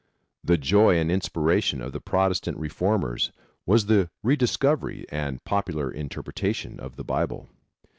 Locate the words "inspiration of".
1.11-1.91